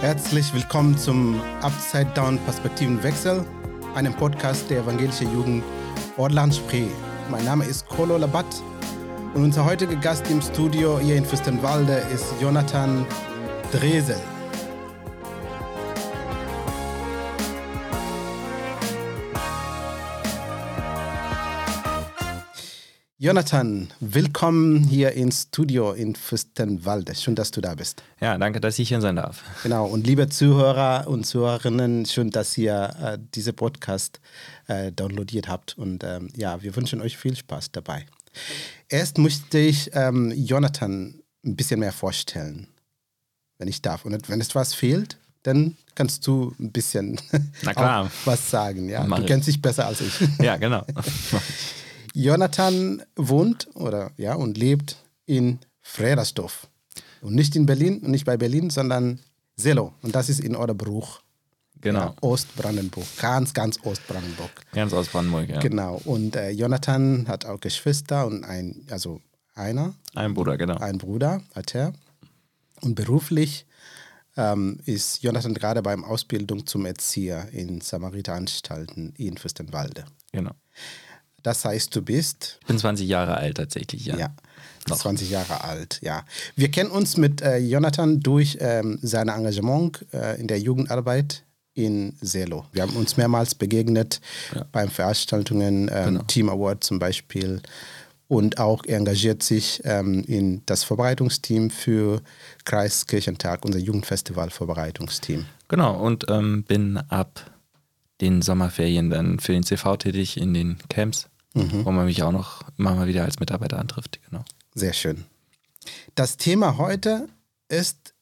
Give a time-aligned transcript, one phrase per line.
[0.00, 3.44] Herzlich willkommen zum Upside Down Perspektivenwechsel,
[3.94, 5.62] einem Podcast der evangelischen Jugend
[6.16, 6.86] Orland Spree.
[7.30, 8.46] Mein Name ist Kolo Labat
[9.34, 13.04] und unser heutiger Gast im Studio hier in Fürstenwalde ist Jonathan
[13.70, 14.16] Dresel.
[23.20, 27.16] Jonathan, willkommen hier ins Studio in Fürstenwalde.
[27.16, 28.00] Schön, dass du da bist.
[28.20, 29.42] Ja, danke, dass ich hier sein darf.
[29.64, 34.20] Genau, und liebe Zuhörer und Zuhörerinnen, schön, dass ihr äh, diese Podcast
[34.68, 35.76] äh, downloadiert habt.
[35.76, 38.06] Und ähm, ja, wir wünschen euch viel Spaß dabei.
[38.88, 42.68] Erst möchte ich ähm, Jonathan ein bisschen mehr vorstellen,
[43.58, 44.04] wenn ich darf.
[44.04, 47.20] Und wenn es was fehlt, dann kannst du ein bisschen
[48.24, 48.88] was sagen.
[48.88, 49.02] Ja?
[49.02, 50.20] du kennst dich besser als ich.
[50.38, 50.86] Ja, genau.
[52.14, 56.68] Jonathan wohnt oder ja und lebt in Fredersdorf.
[57.20, 59.20] Und nicht in Berlin und nicht bei Berlin, sondern
[59.56, 59.94] Selo.
[60.02, 61.20] Und das ist in Oderbruch.
[61.80, 62.00] Genau.
[62.00, 63.06] Ja, Ostbrandenburg.
[63.18, 64.50] Ganz, ganz Ostbrandenburg.
[64.72, 65.60] Ganz Ostbrandenburg, ja.
[65.60, 66.00] Genau.
[66.04, 69.20] Und äh, Jonathan hat auch Geschwister und ein, also
[69.54, 69.94] einer.
[70.14, 70.76] Ein Bruder, genau.
[70.76, 71.92] Ein Bruder hat er.
[72.80, 73.66] Und beruflich
[74.36, 80.04] ähm, ist Jonathan gerade beim Ausbildung zum Erzieher in Samariter-Anstalten in Fürstenwalde.
[80.32, 80.52] Genau.
[81.48, 82.58] Das heißt, du bist.
[82.60, 84.18] Ich bin 20 Jahre alt tatsächlich, ja.
[84.18, 84.34] Ja.
[84.86, 84.98] Noch.
[84.98, 86.26] 20 Jahre alt, ja.
[86.56, 92.12] Wir kennen uns mit äh, Jonathan durch ähm, sein Engagement äh, in der Jugendarbeit in
[92.20, 92.66] Selo.
[92.72, 94.20] Wir haben uns mehrmals begegnet
[94.54, 94.66] ja.
[94.72, 96.22] beim Veranstaltungen, ähm, genau.
[96.24, 97.62] Team Award zum Beispiel.
[98.26, 102.20] Und auch engagiert sich ähm, in das Vorbereitungsteam für
[102.66, 105.46] Kreiskirchentag, unser Jugendfestival-Vorbereitungsteam.
[105.68, 107.50] Genau, und ähm, bin ab
[108.20, 111.84] den Sommerferien dann für den CV tätig in den Camps, mhm.
[111.84, 114.20] wo man mich auch noch immer mal wieder als Mitarbeiter antrifft.
[114.28, 114.44] Genau.
[114.74, 115.24] Sehr schön.
[116.14, 117.28] Das Thema heute
[117.68, 118.14] ist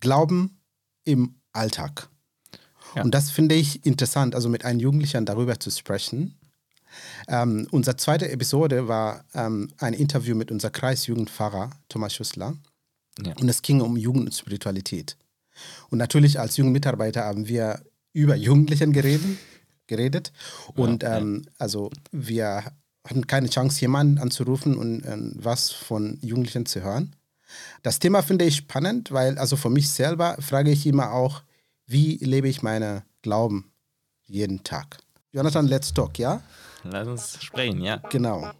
[0.00, 0.60] Glauben
[1.04, 2.08] im Alltag.
[2.94, 3.02] Ja.
[3.02, 6.38] Und das finde ich interessant, also mit einem Jugendlichen darüber zu sprechen.
[7.26, 12.54] Ähm, unsere zweite Episode war ähm, ein Interview mit unserem Kreisjugendpfarrer Thomas Schüssler.
[13.24, 13.32] Ja.
[13.40, 15.16] Und es ging um Jugend und Spiritualität.
[15.90, 17.80] Und natürlich als Jugendmitarbeiter haben wir
[18.12, 19.38] über Jugendlichen geredet.
[19.86, 20.32] Geredet.
[20.74, 22.64] Und ja, ähm, also wir
[23.06, 27.14] hatten keine Chance, jemanden anzurufen und äh, was von Jugendlichen zu hören.
[27.82, 31.42] Das Thema finde ich spannend, weil also für mich selber frage ich immer auch,
[31.86, 33.70] wie lebe ich meine Glauben
[34.26, 34.98] jeden Tag?
[35.32, 36.42] Jonathan, let's talk, ja?
[36.84, 37.96] Lass uns sprechen, ja.
[38.10, 38.52] Genau.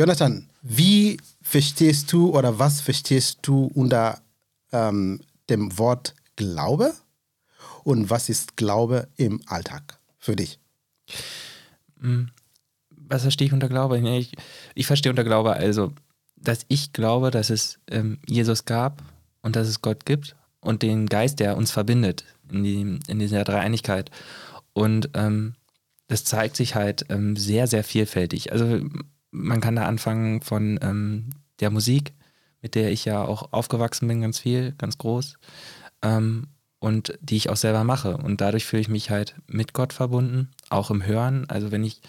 [0.00, 4.22] Jonathan, wie verstehst du oder was verstehst du unter
[4.72, 6.94] ähm, dem Wort Glaube?
[7.84, 10.58] Und was ist Glaube im Alltag für dich?
[12.00, 12.30] Hm.
[12.88, 13.98] Was verstehe ich unter Glaube?
[13.98, 14.32] Ich,
[14.74, 15.92] ich verstehe unter Glaube also,
[16.34, 19.02] dass ich glaube, dass es ähm, Jesus gab
[19.42, 23.44] und dass es Gott gibt und den Geist, der uns verbindet in, die, in dieser
[23.44, 24.10] Dreieinigkeit.
[24.72, 25.56] Und ähm,
[26.06, 28.50] das zeigt sich halt ähm, sehr, sehr vielfältig.
[28.50, 28.80] Also
[29.30, 31.30] man kann da anfangen von ähm,
[31.60, 32.14] der Musik,
[32.62, 35.38] mit der ich ja auch aufgewachsen bin, ganz viel, ganz groß.
[36.02, 36.48] Ähm,
[36.78, 38.16] und die ich auch selber mache.
[38.16, 41.44] Und dadurch fühle ich mich halt mit Gott verbunden, auch im Hören.
[41.48, 42.00] Also wenn ich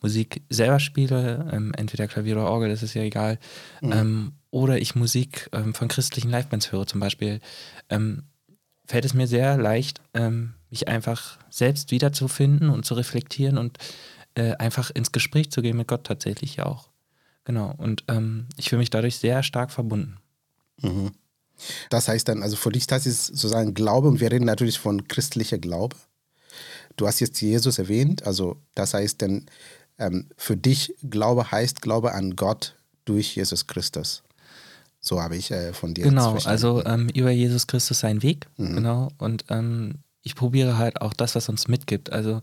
[0.00, 3.38] Musik selber spiele, ähm, entweder Klavier oder Orgel, das ist ja egal,
[3.80, 3.92] mhm.
[3.92, 7.40] ähm, oder ich Musik ähm, von christlichen Livebands höre zum Beispiel,
[7.88, 8.24] ähm,
[8.86, 13.78] fällt es mir sehr leicht, ähm, mich einfach selbst wiederzufinden und zu reflektieren und
[14.38, 16.88] äh, einfach ins Gespräch zu gehen mit Gott tatsächlich ja auch.
[17.44, 17.74] Genau.
[17.78, 20.18] Und ähm, ich fühle mich dadurch sehr stark verbunden.
[20.80, 21.12] Mhm.
[21.90, 25.08] Das heißt dann, also für dich, das ist sozusagen Glaube und wir reden natürlich von
[25.08, 25.96] christlicher Glaube.
[26.96, 29.46] Du hast jetzt Jesus erwähnt, also das heißt dann,
[29.98, 34.22] ähm, für dich Glaube heißt Glaube an Gott durch Jesus Christus.
[35.00, 38.74] So habe ich äh, von dir Genau, also ähm, über Jesus Christus sein Weg, mhm.
[38.76, 39.08] genau.
[39.18, 42.40] Und ähm, ich probiere halt auch das, was uns mitgibt, also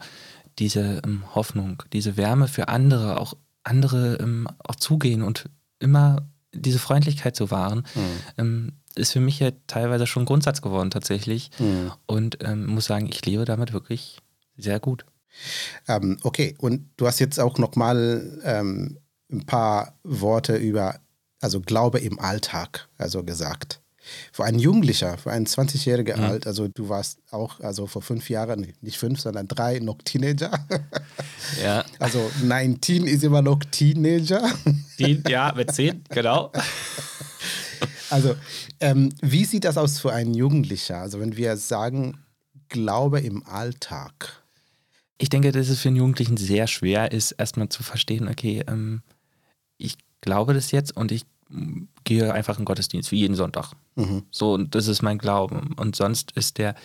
[0.59, 5.49] diese ähm, Hoffnung, diese Wärme für andere, auch andere ähm, auch zugehen und
[5.79, 7.85] immer diese Freundlichkeit zu wahren.
[7.95, 8.01] Mhm
[8.37, 11.51] ähm, ist für mich ja teilweise schon Grundsatz geworden tatsächlich.
[11.59, 11.91] Mhm.
[12.07, 14.19] Und ähm, muss sagen, ich lebe damit wirklich
[14.57, 15.05] sehr gut.
[15.87, 18.97] Ähm, okay, und du hast jetzt auch nochmal ähm,
[19.31, 20.99] ein paar Worte über,
[21.41, 23.81] also Glaube im Alltag, also gesagt.
[24.31, 26.25] Für einen Jugendlicher, für einen 20-Jährigen mhm.
[26.25, 30.51] alt, also du warst auch, also vor fünf Jahren, nicht fünf, sondern drei, noch Teenager.
[31.63, 31.85] Ja.
[31.99, 34.49] Also 19 ist immer noch Teenager.
[34.97, 36.51] Die, ja, mit 10, genau.
[38.09, 38.35] Also,
[38.79, 40.97] ähm, wie sieht das aus für einen Jugendlicher?
[40.97, 42.17] Also, wenn wir sagen,
[42.69, 44.41] Glaube im Alltag.
[45.17, 49.01] Ich denke, dass es für einen Jugendlichen sehr schwer ist, erstmal zu verstehen, okay, ähm,
[49.77, 51.25] ich glaube das jetzt und ich
[52.03, 53.73] gehe einfach in Gottesdienst wie jeden Sonntag.
[53.95, 54.23] Mhm.
[54.31, 55.73] So, und das ist mein Glauben.
[55.77, 56.75] Und sonst ist der,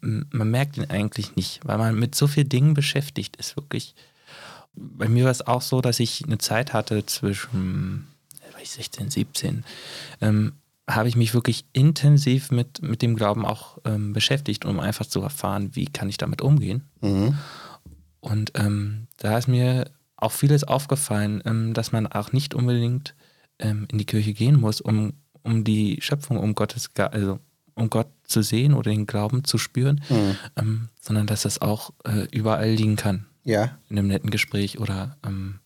[0.00, 3.94] man merkt ihn eigentlich nicht, weil man mit so vielen Dingen beschäftigt ist, wirklich.
[4.74, 8.08] Bei mir war es auch so, dass ich eine Zeit hatte zwischen
[8.62, 9.64] 16, 17,
[10.20, 10.52] ähm,
[10.88, 15.20] habe ich mich wirklich intensiv mit, mit dem Glauben auch ähm, beschäftigt, um einfach zu
[15.20, 16.82] erfahren, wie kann ich damit umgehen.
[17.00, 17.36] Mhm.
[18.20, 23.14] Und ähm, da ist mir auch vieles aufgefallen, ähm, dass man auch nicht unbedingt
[23.58, 27.38] ähm, in die Kirche gehen muss, um, um die Schöpfung, um Gottes, also
[27.74, 30.36] um Gott zu sehen oder den Glauben zu spüren, mhm.
[30.56, 33.26] Ähm, sondern dass das auch äh, überall liegen kann.
[33.44, 33.78] Ja.
[33.88, 35.60] In einem netten Gespräch oder ähm,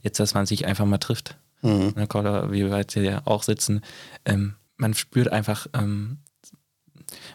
[0.00, 1.36] jetzt, dass man sich einfach mal trifft.
[1.62, 1.94] Mhm.
[2.14, 3.82] Oder wie wir jetzt ja auch sitzen.
[4.24, 6.18] Ähm, man spürt einfach, ähm,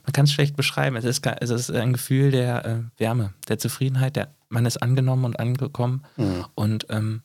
[0.03, 0.95] man kann es schlecht beschreiben.
[0.95, 5.25] Es ist, es ist ein Gefühl der äh, Wärme, der Zufriedenheit, der, man ist angenommen
[5.25, 6.45] und angekommen mhm.
[6.55, 7.21] und ähm,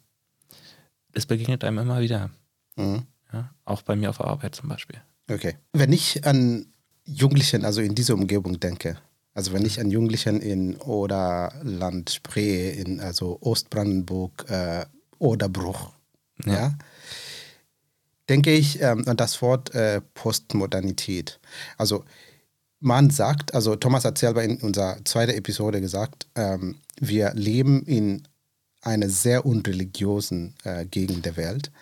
[1.12, 2.30] es begegnet einem immer wieder.
[2.78, 3.02] Mhm.
[3.32, 5.00] Ja, auch bei mir auf der Arbeit zum Beispiel.
[5.30, 5.56] Okay.
[5.72, 6.66] Wenn ich an
[7.04, 8.96] Jugendlichen, also in dieser Umgebung denke,
[9.34, 14.86] also wenn ich an Jugendlichen in Oderland, Spree, in also Ostbrandenburg, äh,
[15.19, 15.92] Oderbruch,
[16.44, 16.52] ja.
[16.52, 16.78] ja
[18.28, 21.40] denke ich ähm, an das Wort äh, Postmodernität.
[21.76, 22.04] Also
[22.80, 28.22] man sagt, also Thomas hat selber in unserer zweiten Episode gesagt, ähm, wir leben in
[28.82, 31.72] einer sehr unreligiösen äh, Gegend der Welt.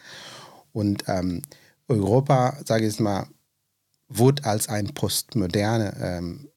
[0.76, 1.42] Und ähm,
[1.88, 3.26] Europa, sage ich es mal,
[4.08, 6.48] wurde als eine postmoderne ähm,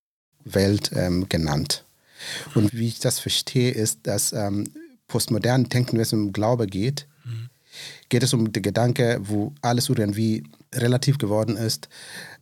[0.43, 1.85] Welt ähm, genannt.
[2.53, 4.65] Und wie ich das verstehe, ist, dass ähm,
[5.07, 7.49] postmodern Denken, wenn es um Glaube geht, mhm
[8.09, 10.43] geht es um den Gedanke, wo alles irgendwie
[10.73, 11.89] relativ geworden ist.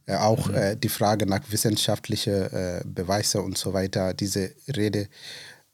[0.06, 0.56] Äh, auch mhm.
[0.56, 4.13] äh, die Frage nach wissenschaftlichen äh, Beweisen und so weiter.
[4.13, 5.07] Diese Rede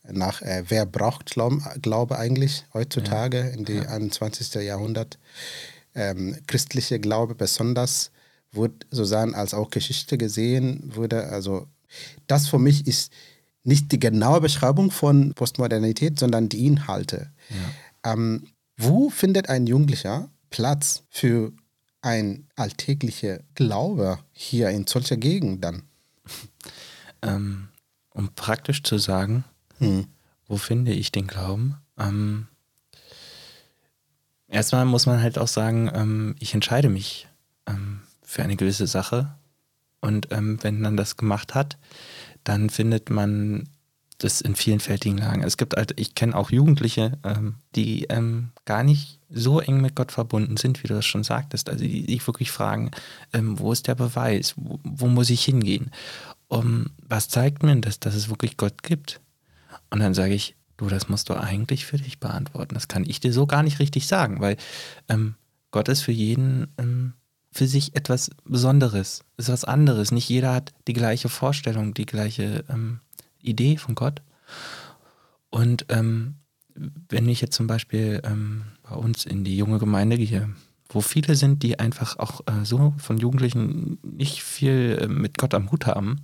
[0.04, 3.48] nach, äh, wer braucht Glaube, Glaube eigentlich heutzutage ja.
[3.48, 3.90] in dem ja.
[3.90, 4.54] 21.
[4.56, 5.18] Jahrhundert.
[5.95, 8.12] Ähm, christliche Glaube besonders
[8.51, 11.30] wird so sein, als auch Geschichte gesehen wurde.
[11.30, 11.68] Also
[12.28, 13.12] das für mich ist
[13.63, 17.31] nicht die genaue Beschreibung von Postmodernität, sondern die Inhalte.
[18.04, 18.13] Ja.
[18.13, 18.48] Ähm,
[18.78, 21.54] wo findet ein Jugendlicher Platz für
[22.01, 25.84] ein alltäglicher Glaube hier in solcher Gegend dann?
[27.25, 27.69] Ähm,
[28.10, 29.46] um praktisch zu sagen,
[29.78, 30.07] hm.
[30.46, 31.78] wo finde ich den Glauben?
[31.98, 32.48] Ähm,
[34.54, 37.28] erstmal muss man halt auch sagen, ähm, ich entscheide mich
[37.68, 39.34] ähm, für eine gewisse Sache.
[40.00, 41.78] Und ähm, wenn man das gemacht hat,
[42.44, 43.70] dann findet man
[44.18, 45.44] das in vielen fältigen Lagen.
[45.44, 49.96] Es gibt halt, ich kenne auch Jugendliche, ähm, die ähm, gar nicht so eng mit
[49.96, 51.70] Gott verbunden sind, wie du das schon sagtest.
[51.70, 52.92] Also die sich wirklich fragen,
[53.34, 54.54] ähm, wo ist der Beweis?
[54.56, 55.92] Wo, wo muss ich hingehen?
[56.48, 59.20] Um, was zeigt mir das, dass es wirklich Gott gibt?
[59.90, 62.76] Und dann sage ich, du, das musst du eigentlich für dich beantworten.
[62.76, 64.58] Das kann ich dir so gar nicht richtig sagen, weil
[65.10, 65.36] ähm,
[65.72, 67.14] Gott ist für jeden ähm,
[67.52, 70.12] für sich etwas Besonderes, ist was anderes.
[70.12, 73.00] Nicht jeder hat die gleiche Vorstellung, die gleiche ähm,
[73.42, 74.22] Idee von Gott.
[75.50, 76.36] Und ähm,
[77.10, 80.50] wenn ich jetzt zum Beispiel ähm, bei uns in die junge Gemeinde gehe,
[80.90, 85.54] wo viele sind, die einfach auch äh, so von Jugendlichen nicht viel äh, mit Gott
[85.54, 86.22] am Hut haben,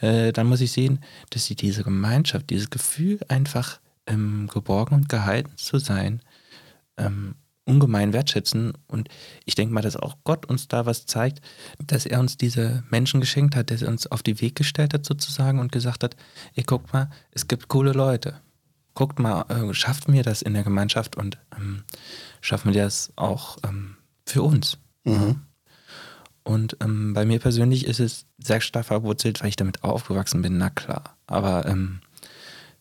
[0.00, 5.08] äh, dann muss ich sehen, dass sie diese Gemeinschaft, dieses Gefühl einfach ähm, geborgen und
[5.08, 6.20] gehalten zu sein,
[6.96, 8.72] ähm, ungemein wertschätzen.
[8.86, 9.08] Und
[9.44, 11.40] ich denke mal, dass auch Gott uns da was zeigt,
[11.78, 15.04] dass er uns diese Menschen geschenkt hat, dass er uns auf die Weg gestellt hat
[15.04, 16.16] sozusagen und gesagt hat,
[16.54, 18.40] ihr guckt mal, es gibt coole Leute.
[18.94, 21.82] Guckt mal, äh, schafft mir das in der Gemeinschaft und ähm,
[22.40, 24.78] schaffen wir das auch ähm, für uns.
[25.04, 25.40] Mhm.
[26.44, 30.58] Und ähm, bei mir persönlich ist es sehr stark verwurzelt, weil ich damit aufgewachsen bin,
[30.58, 31.16] na klar.
[31.26, 32.00] Aber ähm,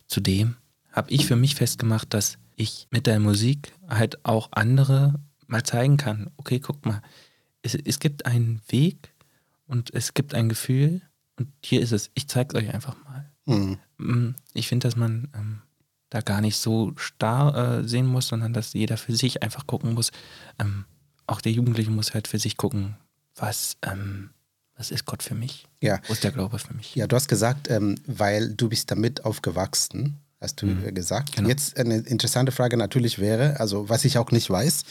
[0.08, 0.58] zudem
[0.94, 5.98] habe ich für mich festgemacht, dass ich mit der Musik halt auch andere mal zeigen
[5.98, 7.02] kann, okay, guck mal,
[7.62, 9.14] es, es gibt einen Weg
[9.68, 11.02] und es gibt ein Gefühl
[11.38, 13.30] und hier ist es, ich zeige es euch einfach mal.
[13.46, 13.78] Mhm.
[13.98, 15.62] Mm, ich finde, dass man ähm,
[16.10, 19.94] da gar nicht so starr äh, sehen muss, sondern dass jeder für sich einfach gucken
[19.94, 20.12] muss.
[20.60, 20.86] Ähm,
[21.26, 22.96] auch der Jugendliche muss halt für sich gucken,
[23.36, 24.30] was, ähm,
[24.76, 25.66] was ist Gott für mich?
[25.82, 26.00] Ja.
[26.08, 26.94] Wo ist der Glaube für mich?
[26.96, 30.94] Ja, du hast gesagt, ähm, weil du bist damit aufgewachsen hast du mhm.
[30.94, 31.36] gesagt.
[31.36, 31.50] Genau.
[31.50, 34.84] Jetzt eine interessante Frage natürlich wäre, also was ich auch nicht weiß,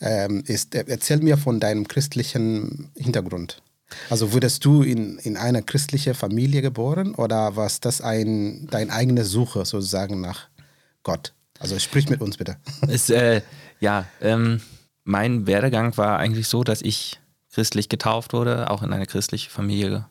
[0.00, 3.62] ähm, ist, äh, erzähl mir von deinem christlichen Hintergrund.
[4.08, 9.24] Also wurdest du in, in einer christlichen Familie geboren oder war das ein, deine eigene
[9.24, 10.48] Suche sozusagen nach
[11.02, 11.34] Gott?
[11.58, 12.56] Also sprich mit uns bitte.
[12.88, 13.42] Es, äh,
[13.80, 14.60] ja, ähm,
[15.04, 17.20] mein Werdegang war eigentlich so, dass ich
[17.52, 20.06] christlich getauft wurde, auch in eine christliche Familie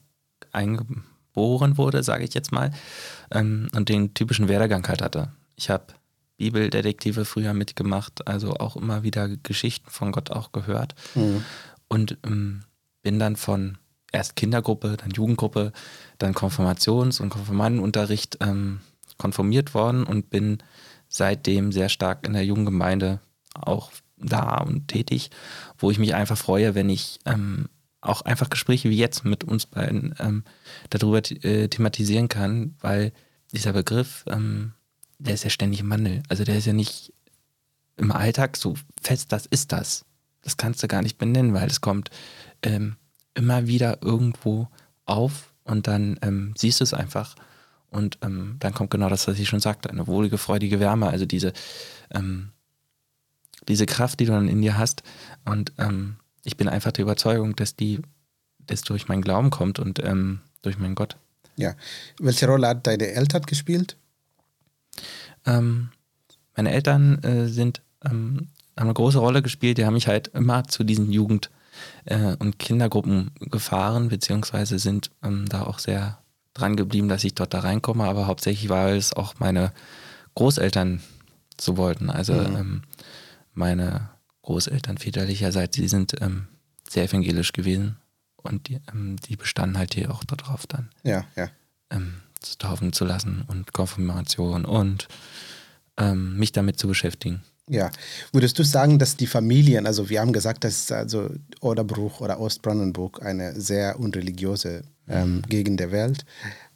[1.32, 2.72] eingeboren wurde, sage ich jetzt mal,
[3.32, 5.30] ähm, und den typischen Werdegang halt hatte.
[5.56, 5.86] Ich habe
[6.38, 11.44] Bibeldetektive früher mitgemacht, also auch immer wieder Geschichten von Gott auch gehört mhm.
[11.88, 12.64] und ähm,
[13.04, 13.78] bin dann von
[14.12, 15.72] erst Kindergruppe, dann Jugendgruppe,
[16.18, 18.82] dann Konfirmations- und Konfirmandenunterricht ähm,
[19.18, 20.58] konformiert worden und bin
[21.08, 23.20] seitdem sehr stark in der Jugendgemeinde
[23.54, 25.30] auch da und tätig,
[25.78, 27.70] wo ich mich einfach freue, wenn ich ähm,
[28.02, 30.44] auch einfach Gespräche wie jetzt mit uns beiden ähm,
[30.90, 33.14] darüber äh, thematisieren kann, weil
[33.52, 34.74] dieser Begriff, ähm,
[35.20, 36.24] der ist ja ständig im Wandel.
[36.30, 37.14] Also der ist ja nicht
[37.98, 40.06] im Alltag so fest, das ist das.
[40.42, 42.10] Das kannst du gar nicht benennen, weil es kommt
[42.64, 42.96] ähm,
[43.36, 44.68] immer wieder irgendwo
[45.06, 47.36] auf und dann ähm, siehst du es einfach
[47.92, 51.26] und ähm, dann kommt genau das, was ich schon sagte, eine wohlige, freudige Wärme, also
[51.26, 51.52] diese,
[52.10, 52.52] ähm,
[53.68, 55.04] diese Kraft, die du dann in dir hast.
[55.44, 58.02] Und ähm, ich bin einfach der Überzeugung, dass die
[58.60, 61.18] das durch meinen Glauben kommt und ähm, durch meinen Gott.
[61.56, 61.76] Ja.
[62.20, 63.98] Welche Rolle hat deine Eltern gespielt?
[65.46, 65.90] Ähm,
[66.56, 69.78] meine Eltern äh, sind, ähm, haben eine große Rolle gespielt.
[69.78, 71.50] Die haben mich halt immer zu diesen Jugend-
[72.06, 76.20] äh, und Kindergruppen gefahren, beziehungsweise sind da auch sehr
[76.54, 79.72] dran geblieben, dass ich dort da reinkomme, aber hauptsächlich, weil es auch meine
[80.36, 81.02] Großeltern
[81.60, 82.10] so wollten.
[82.10, 82.56] Also mhm.
[82.56, 82.82] ähm,
[83.54, 84.10] meine
[84.52, 86.48] Großeltern väterlicherseits, die sind ähm,
[86.90, 87.96] sehr evangelisch gewesen
[88.36, 90.90] und die, ähm, die, bestanden halt hier auch darauf dann.
[91.04, 91.50] Ja, ja.
[91.90, 95.08] Ähm, zu taufen zu lassen und Konfirmation und
[95.98, 97.44] ähm, mich damit zu beschäftigen.
[97.70, 97.92] Ja,
[98.34, 101.30] würdest du sagen, dass die Familien, also wir haben gesagt, dass also
[101.62, 105.42] Oderbruch oder Ostbrandenburg eine sehr unreligiöse ähm, mhm.
[105.44, 106.26] Gegend der Welt,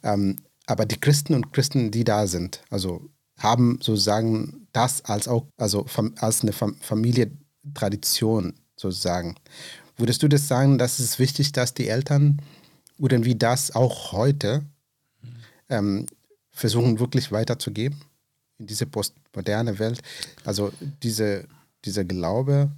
[0.02, 5.46] ähm, aber die Christen und Christen, die da sind, also haben sozusagen das als auch
[5.58, 5.84] also
[6.18, 6.52] als eine
[7.74, 9.36] Familientradition sozusagen.
[9.96, 12.42] Würdest du das sagen, dass es wichtig, dass die Eltern
[12.98, 14.62] irgendwie das auch heute
[15.68, 16.06] ähm,
[16.50, 18.00] versuchen wirklich weiterzugeben?
[18.58, 20.00] in diese postmoderne Welt,
[20.44, 21.44] also diese,
[21.84, 22.70] dieser Glaube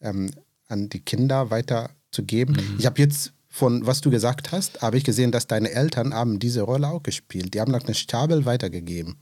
[0.00, 0.30] ähm,
[0.68, 2.56] an die Kinder weiterzugeben.
[2.56, 2.76] Mhm.
[2.78, 6.38] Ich habe jetzt von was du gesagt hast, habe ich gesehen, dass deine Eltern haben
[6.38, 7.54] diese Rolle auch gespielt.
[7.54, 9.16] Die haben noch eine Stabel weitergegeben.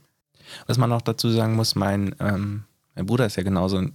[0.66, 2.64] Was man auch dazu sagen muss, mein, ähm,
[2.96, 3.86] mein Bruder ist ja genauso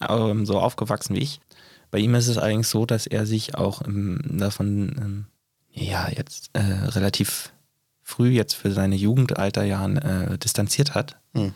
[0.00, 1.40] ähm, so aufgewachsen wie ich.
[1.90, 5.26] Bei ihm ist es eigentlich so, dass er sich auch ähm, davon ähm,
[5.70, 7.52] ja jetzt äh, relativ
[8.02, 11.16] früh jetzt für seine Jugendalterjahren äh, distanziert hat.
[11.32, 11.54] Mhm.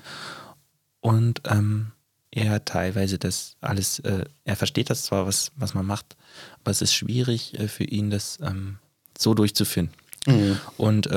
[1.00, 1.92] Und ähm,
[2.30, 6.16] er teilweise das alles, äh, er versteht das zwar, was, was man macht,
[6.60, 8.78] aber es ist schwierig äh, für ihn, das ähm,
[9.18, 9.90] so durchzuführen.
[10.26, 10.58] Mhm.
[10.76, 11.08] Und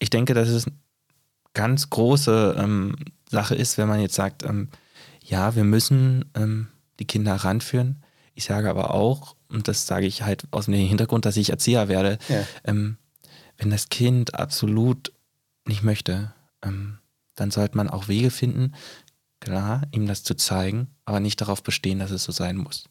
[0.00, 0.74] ich denke, dass es eine
[1.54, 2.96] ganz große ähm,
[3.30, 4.68] Sache ist, wenn man jetzt sagt, ähm,
[5.30, 6.68] ja, wir müssen ähm,
[6.98, 8.02] die Kinder ranführen.
[8.34, 11.88] Ich sage aber auch, und das sage ich halt aus dem Hintergrund, dass ich Erzieher
[11.88, 12.46] werde, ja
[13.60, 15.12] wenn das Kind absolut
[15.66, 16.32] nicht möchte,
[16.62, 16.98] ähm,
[17.36, 18.72] dann sollte man auch Wege finden,
[19.38, 22.84] klar, ihm das zu zeigen, aber nicht darauf bestehen, dass es so sein muss.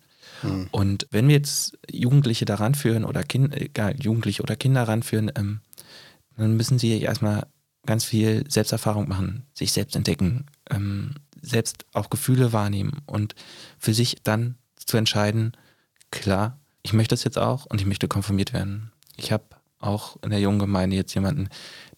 [0.43, 0.67] Mhm.
[0.72, 5.62] Und wenn wir jetzt Jugendliche daran führen oder kind, egal, Jugendliche oder Kinder ranführen, ähm,
[6.38, 7.48] dann müssen sie erstmal
[7.86, 13.36] ganz viel Selbsterfahrung machen, sich selbst entdecken, ähm, selbst auch Gefühle wahrnehmen und
[13.77, 15.53] für sich dann zu entscheiden,
[16.12, 18.91] klar, ich möchte das jetzt auch und ich möchte konformiert werden.
[19.17, 19.46] Ich habe
[19.79, 21.50] auch in der jungen Gemeinde jetzt jemanden,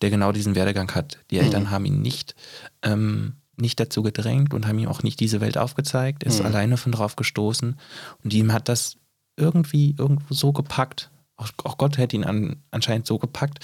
[0.01, 1.19] der genau diesen Werdegang hat.
[1.31, 1.45] Die mhm.
[1.45, 2.35] Eltern haben ihn nicht,
[2.83, 6.23] ähm, nicht dazu gedrängt und haben ihm auch nicht diese Welt aufgezeigt.
[6.23, 6.45] Er ist mhm.
[6.45, 7.79] alleine von drauf gestoßen
[8.23, 8.97] und ihm hat das
[9.35, 11.09] irgendwie irgendwo so gepackt.
[11.35, 13.59] Auch, auch Gott hätte ihn an, anscheinend so gepackt,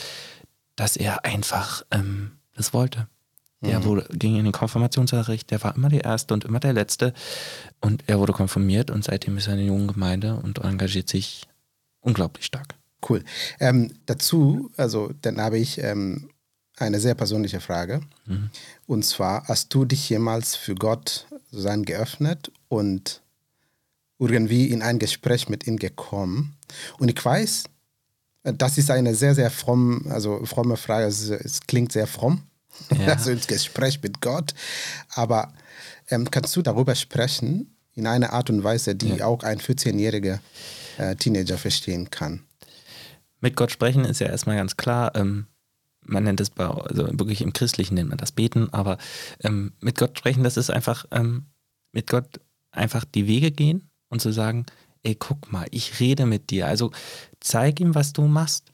[0.75, 3.07] dass er einfach ähm, das wollte.
[3.61, 3.85] Der mhm.
[3.85, 7.13] wurde, ging in den Konfirmationsunterricht, der war immer der Erste und immer der Letzte.
[7.81, 11.47] Und er wurde konfirmiert und seitdem ist er in der jungen Gemeinde und engagiert sich
[12.01, 12.75] unglaublich stark.
[13.07, 13.23] Cool.
[13.59, 16.29] Ähm, dazu, also dann habe ich ähm,
[16.77, 18.01] eine sehr persönliche Frage.
[18.25, 18.49] Mhm.
[18.85, 23.21] Und zwar, hast du dich jemals für Gott sozusagen geöffnet und
[24.19, 26.57] irgendwie in ein Gespräch mit ihm gekommen?
[26.99, 27.65] Und ich weiß,
[28.43, 31.07] das ist eine sehr, sehr fromm, also fromme Frage.
[31.07, 32.43] Es, es klingt sehr fromm,
[32.97, 33.07] ja.
[33.13, 34.53] also ins Gespräch mit Gott.
[35.13, 35.53] Aber
[36.09, 39.25] ähm, kannst du darüber sprechen in einer Art und Weise, die ja.
[39.25, 40.39] auch ein 14-jähriger
[40.97, 42.47] äh, Teenager verstehen kann?
[43.39, 45.15] mit Gott sprechen ist ja erstmal ganz klar.
[45.15, 45.47] Ähm,
[46.01, 48.97] man nennt es bei, also wirklich im Christlichen nennt man das Beten, aber
[49.41, 51.47] ähm, mit Gott sprechen, das ist einfach ähm,
[51.91, 52.39] mit Gott
[52.71, 54.65] einfach die Wege gehen und zu sagen,
[55.03, 56.67] ey, guck mal, ich rede mit dir.
[56.67, 56.91] Also
[57.39, 58.71] zeig ihm, was du machst.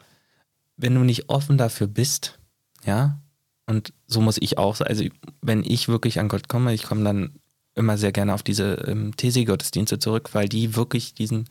[0.77, 2.39] Wenn du nicht offen dafür bist,
[2.86, 3.22] ja,
[3.65, 4.88] und so muss ich auch sein.
[4.88, 5.05] Also,
[5.41, 7.39] wenn ich wirklich an Gott komme, ich komme dann
[7.75, 11.48] immer sehr gerne auf diese ähm, These-Gottesdienste zurück, weil die wirklich diesen,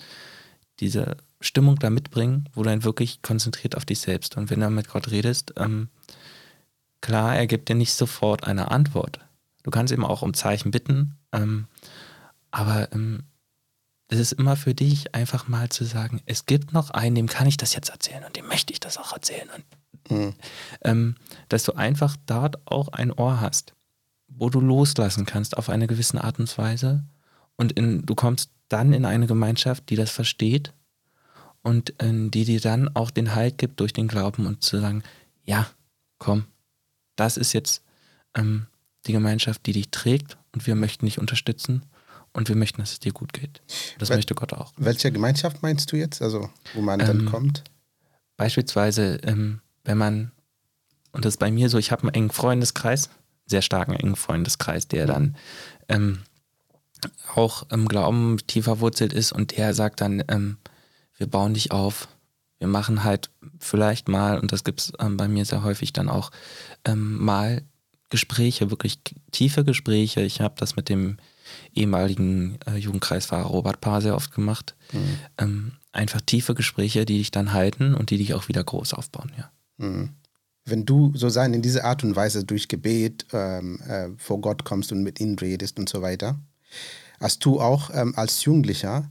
[0.81, 4.37] diese Stimmung da mitbringen, wo du dann wirklich konzentriert auf dich selbst.
[4.37, 5.89] Und wenn du mit Gott redest, ähm,
[7.01, 9.21] klar, er gibt dir nicht sofort eine Antwort.
[9.65, 11.67] Du kannst eben auch um Zeichen bitten, ähm,
[12.51, 13.25] aber ähm,
[14.09, 17.47] es ist immer für dich einfach mal zu sagen, es gibt noch einen, dem kann
[17.47, 19.49] ich das jetzt erzählen und dem möchte ich das auch erzählen.
[19.55, 19.65] Und,
[20.09, 20.35] mhm.
[20.83, 21.17] ähm,
[21.49, 23.75] dass du einfach dort auch ein Ohr hast,
[24.29, 27.05] wo du loslassen kannst auf eine gewisse Art und Weise
[27.57, 30.73] und in, du kommst dann in eine Gemeinschaft, die das versteht
[31.63, 35.03] und äh, die dir dann auch den Halt gibt durch den Glauben und zu sagen,
[35.45, 35.69] ja,
[36.19, 36.45] komm,
[37.17, 37.83] das ist jetzt
[38.35, 38.67] ähm,
[39.07, 41.83] die Gemeinschaft, die dich trägt und wir möchten dich unterstützen
[42.33, 43.63] und wir möchten, dass es dir gut geht.
[43.99, 44.73] Das Wel möchte Gott auch.
[44.77, 47.65] Welche Gemeinschaft meinst du jetzt, also wo man ähm, dann kommt?
[48.37, 50.33] Beispielsweise, ähm, wenn man,
[51.13, 53.11] und das ist bei mir so, ich habe einen engen Freundeskreis,
[53.47, 55.37] sehr starken engen Freundeskreis, der dann
[55.89, 56.21] ähm,
[57.35, 60.59] auch im Glauben tiefer wurzelt ist und der sagt dann, ähm,
[61.17, 62.09] wir bauen dich auf,
[62.59, 66.09] wir machen halt vielleicht mal, und das gibt es ähm, bei mir sehr häufig dann
[66.09, 66.31] auch,
[66.85, 67.63] ähm, mal
[68.09, 69.01] Gespräche, wirklich
[69.33, 70.21] tiefe Gespräche.
[70.21, 71.17] Ich habe das mit dem
[71.75, 74.77] ehemaligen äh, Jugendkreisfahrer Robert Paar sehr oft gemacht.
[74.93, 75.19] Mhm.
[75.39, 79.33] Ähm, einfach tiefe Gespräche, die dich dann halten und die dich auch wieder groß aufbauen,
[79.37, 79.51] ja.
[79.83, 80.11] Mhm.
[80.65, 84.65] Wenn du so sein in dieser Art und Weise durch Gebet ähm, äh, vor Gott
[84.65, 86.39] kommst und mit ihm redest und so weiter,
[87.21, 89.11] hast du auch ähm, als Jugendlicher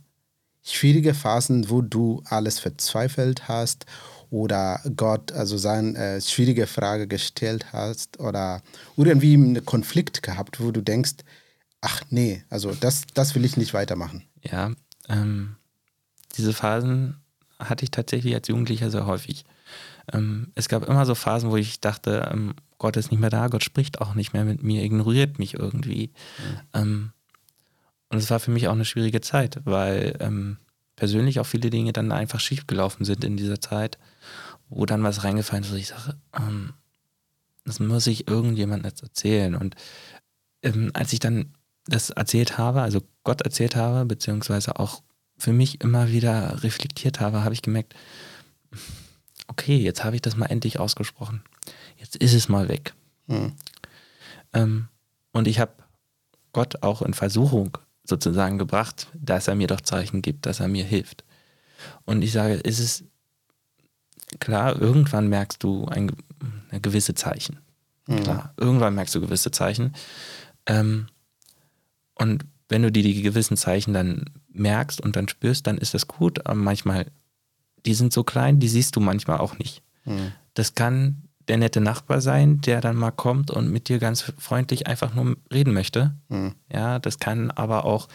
[0.64, 3.86] schwierige Phasen, wo du alles verzweifelt hast
[4.30, 8.62] oder Gott also seine äh, schwierige Frage gestellt hast oder
[8.96, 11.16] irgendwie einen Konflikt gehabt, wo du denkst,
[11.82, 14.24] ach nee, also das, das will ich nicht weitermachen.
[14.42, 14.72] Ja,
[15.10, 15.58] ähm,
[16.38, 17.18] diese Phasen
[17.60, 19.44] hatte ich tatsächlich als Jugendlicher sehr häufig.
[20.12, 23.48] Ähm, es gab immer so Phasen, wo ich dachte, ähm, Gott ist nicht mehr da,
[23.48, 26.12] Gott spricht auch nicht mehr mit mir, ignoriert mich irgendwie.
[26.74, 27.12] Mhm.
[28.10, 30.58] und es war für mich auch eine schwierige Zeit, weil ähm,
[30.96, 33.98] persönlich auch viele Dinge dann einfach schiefgelaufen sind in dieser Zeit,
[34.70, 36.74] wo dann was reingefallen ist, wo ich sage, ähm,
[37.66, 39.56] das muss ich irgendjemandem jetzt erzählen.
[39.56, 39.76] Und
[40.64, 41.54] ähm, als ich dann
[41.86, 45.02] das erzählt habe, also Gott erzählt habe, beziehungsweise auch
[45.38, 47.96] für mich immer wieder reflektiert habe, habe ich gemerkt,
[49.52, 51.44] okay, jetzt habe ich das mal endlich ausgesprochen.
[51.98, 52.94] Jetzt ist es mal weg.
[53.28, 53.54] Mhm.
[54.54, 54.88] Ähm,
[55.34, 55.74] und ich habe
[56.54, 60.86] Gott auch in Versuchung sozusagen gebracht, dass er mir doch Zeichen gibt, dass er mir
[60.86, 61.24] hilft.
[62.06, 63.04] Und ich sage, ist es
[64.40, 66.12] klar, irgendwann merkst du ein,
[66.70, 67.60] ein gewisse Zeichen.
[68.08, 68.24] Mhm.
[68.24, 69.94] Klar, irgendwann merkst du gewisse Zeichen.
[70.66, 71.08] Ähm,
[72.16, 76.08] und wenn du dir die gewissen Zeichen dann merkst und dann spürst, dann ist das
[76.08, 76.46] gut.
[76.46, 77.08] Aber manchmal,
[77.86, 79.82] die sind so klein, die siehst du manchmal auch nicht.
[80.06, 80.32] Mhm.
[80.54, 84.88] Das kann der nette Nachbar sein, der dann mal kommt und mit dir ganz freundlich
[84.88, 86.16] einfach nur reden möchte.
[86.30, 86.54] Mhm.
[86.72, 88.08] Ja, das kann aber auch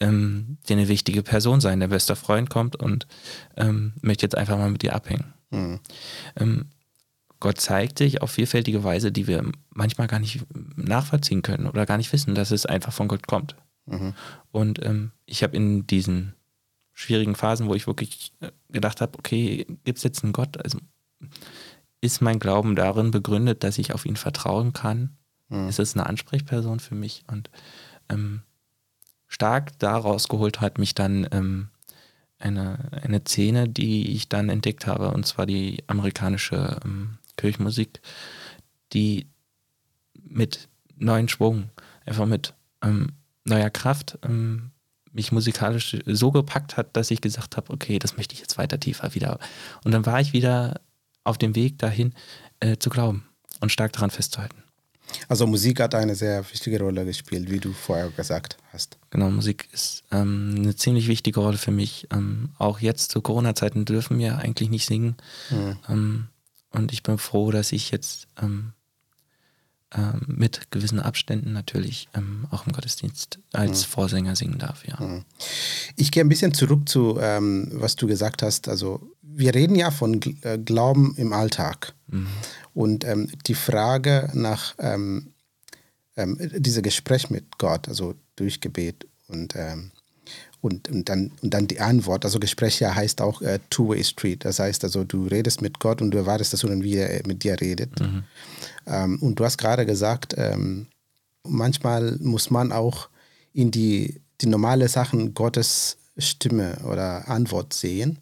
[0.00, 1.80] ähm, dir eine wichtige Person sein.
[1.80, 3.06] Der beste Freund kommt und
[3.56, 5.32] ähm, möchte jetzt einfach mal mit dir abhängen.
[5.50, 5.80] Mhm.
[6.36, 6.66] Ähm,
[7.40, 10.44] Gott zeigt sich auf vielfältige Weise, die wir manchmal gar nicht
[10.76, 13.56] nachvollziehen können oder gar nicht wissen, dass es einfach von Gott kommt.
[13.86, 14.14] Mhm.
[14.50, 16.34] Und ähm, ich habe in diesen
[16.96, 20.56] schwierigen Phasen, wo ich wirklich äh, gedacht habe, okay, gibt es jetzt einen Gott?
[20.64, 20.78] Also
[22.00, 25.16] ist mein Glauben darin begründet, dass ich auf ihn vertrauen kann?
[25.50, 25.68] Mhm.
[25.68, 27.24] Ist es eine Ansprechperson für mich?
[27.30, 27.50] Und
[28.08, 28.42] ähm,
[29.28, 31.68] stark daraus geholt hat mich dann ähm,
[32.38, 38.00] eine, eine Szene, die ich dann entdeckt habe, und zwar die amerikanische ähm, Kirchenmusik,
[38.94, 39.26] die
[40.24, 41.68] mit neuen Schwung,
[42.06, 43.12] einfach mit ähm,
[43.44, 44.70] neuer Kraft ähm,
[45.16, 48.78] mich musikalisch so gepackt hat, dass ich gesagt habe, okay, das möchte ich jetzt weiter
[48.78, 49.38] tiefer wieder.
[49.82, 50.80] Und dann war ich wieder
[51.24, 52.14] auf dem Weg dahin
[52.60, 53.26] äh, zu glauben
[53.60, 54.62] und stark daran festzuhalten.
[55.28, 58.98] Also Musik hat eine sehr wichtige Rolle gespielt, wie du vorher gesagt hast.
[59.10, 62.08] Genau, Musik ist ähm, eine ziemlich wichtige Rolle für mich.
[62.12, 65.16] Ähm, auch jetzt zu Corona-Zeiten dürfen wir eigentlich nicht singen.
[65.50, 65.76] Mhm.
[65.88, 66.26] Ähm,
[66.70, 68.72] und ich bin froh, dass ich jetzt ähm,
[69.94, 73.90] ähm, mit gewissen Abständen natürlich ähm, auch im Gottesdienst als mhm.
[73.90, 74.84] Vorsänger singen darf.
[74.86, 75.00] Ja.
[75.00, 75.24] Mhm.
[75.94, 78.68] Ich gehe ein bisschen zurück zu, ähm, was du gesagt hast.
[78.68, 81.94] Also wir reden ja von äh, Glauben im Alltag.
[82.08, 82.26] Mhm.
[82.74, 85.32] Und ähm, die Frage nach ähm,
[86.16, 89.54] ähm, diesem Gespräch mit Gott, also durch Gebet und
[90.66, 92.24] und, und, dann, und dann die Antwort.
[92.24, 94.44] Also Gespräch ja heißt auch äh, Two-Way Street.
[94.44, 97.98] Das heißt also, du redest mit Gott und du erwartest, dass er mit dir redet.
[98.00, 98.24] Mhm.
[98.86, 100.86] Ähm, und du hast gerade gesagt, ähm,
[101.44, 103.08] manchmal muss man auch
[103.52, 108.18] in die, die normale Sachen Gottes Stimme oder Antwort sehen.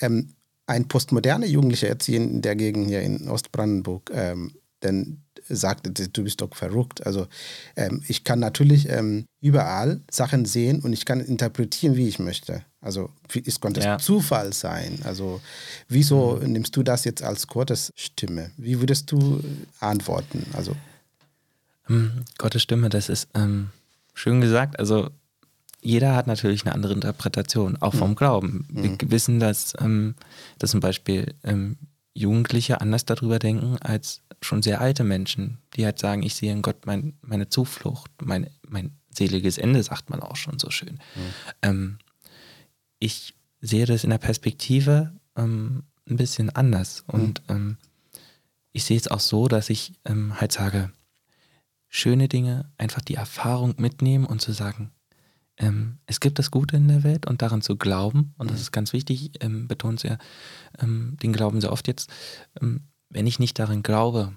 [0.00, 0.34] Ähm,
[0.66, 6.40] ein postmoderner Jugendlicher jetzt in der Gegend hier in Ostbrandenburg, ähm, denn sagte, du bist
[6.40, 7.06] doch verrückt.
[7.06, 7.26] Also
[7.76, 12.62] ähm, ich kann natürlich ähm, überall Sachen sehen und ich kann interpretieren, wie ich möchte.
[12.80, 13.10] Also
[13.46, 13.98] es konnte ja.
[13.98, 14.98] Zufall sein.
[15.04, 15.40] Also
[15.88, 16.52] wieso mhm.
[16.52, 18.50] nimmst du das jetzt als Gottes Stimme?
[18.56, 19.42] Wie würdest du
[19.80, 20.46] antworten?
[20.52, 20.76] Also
[21.84, 23.70] hm, Gottes Stimme, das ist ähm,
[24.14, 24.78] schön gesagt.
[24.78, 25.10] Also
[25.80, 28.16] jeder hat natürlich eine andere Interpretation, auch vom mhm.
[28.16, 28.66] Glauben.
[28.70, 28.98] Wir mhm.
[29.06, 30.14] wissen, dass, ähm,
[30.58, 31.76] dass zum Beispiel ähm,
[32.14, 36.62] Jugendliche anders darüber denken als schon sehr alte Menschen, die halt sagen, ich sehe in
[36.62, 41.00] Gott mein, meine Zuflucht, mein, mein seliges Ende, sagt man auch schon so schön.
[41.14, 41.34] Mhm.
[41.62, 41.98] Ähm,
[43.00, 47.78] ich sehe das in der Perspektive ähm, ein bisschen anders und ähm,
[48.72, 50.92] ich sehe es auch so, dass ich ähm, halt sage,
[51.88, 54.90] schöne Dinge, einfach die Erfahrung mitnehmen und zu sagen,
[55.56, 58.62] ähm, es gibt das Gute in der Welt und daran zu glauben, und das mhm.
[58.62, 60.18] ist ganz wichtig, ähm, betont sehr,
[60.78, 62.10] ähm, den Glauben sehr oft jetzt,
[62.60, 64.32] ähm, wenn ich nicht daran glaube,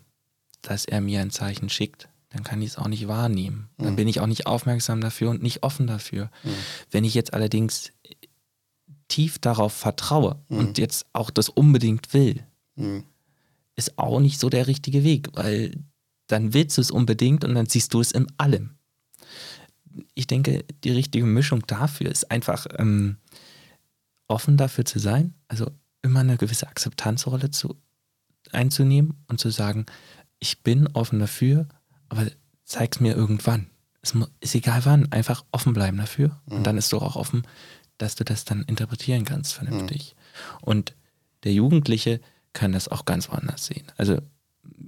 [0.62, 3.70] dass er mir ein Zeichen schickt, dann kann ich es auch nicht wahrnehmen.
[3.78, 3.96] Dann mhm.
[3.96, 6.30] bin ich auch nicht aufmerksam dafür und nicht offen dafür.
[6.44, 6.50] Mhm.
[6.92, 7.94] Wenn ich jetzt allerdings
[9.08, 10.58] tief darauf vertraue mhm.
[10.58, 12.44] und jetzt auch das unbedingt will,
[12.76, 13.04] mhm.
[13.76, 15.72] ist auch nicht so der richtige Weg, weil
[16.28, 18.77] dann willst du es unbedingt und dann siehst du es in allem.
[20.14, 23.18] Ich denke, die richtige Mischung dafür ist einfach ähm,
[24.28, 27.76] offen dafür zu sein, also immer eine gewisse Akzeptanzrolle zu,
[28.52, 29.86] einzunehmen und zu sagen,
[30.40, 31.68] ich bin offen dafür,
[32.10, 32.28] aber
[32.64, 33.68] zeig es mir irgendwann.
[34.02, 36.40] Es ist egal wann, einfach offen bleiben dafür.
[36.46, 36.58] Mhm.
[36.58, 37.44] Und dann ist du auch offen,
[37.98, 40.16] dass du das dann interpretieren kannst vernünftig.
[40.16, 40.64] Mhm.
[40.64, 40.96] Und
[41.44, 42.22] der Jugendliche
[42.54, 43.86] kann das auch ganz woanders sehen.
[43.98, 44.20] Also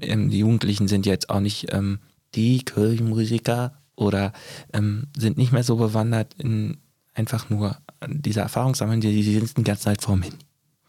[0.02, 2.00] ähm, die Jugendlichen sind jetzt auch nicht ähm,
[2.36, 4.32] die Kirchenmusiker oder
[4.72, 6.78] ähm, sind nicht mehr so bewandert in
[7.14, 10.32] einfach nur dieser Erfahrung sammeln, die, die sind die ganze Zeit vor mir.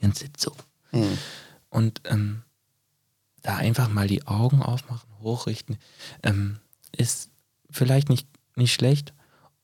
[0.00, 0.54] Ganz so.
[0.92, 1.18] Mhm.
[1.68, 2.42] Und ähm,
[3.42, 5.76] da einfach mal die Augen aufmachen, hochrichten,
[6.22, 6.58] ähm,
[6.96, 7.30] ist
[7.68, 9.12] vielleicht nicht, nicht schlecht.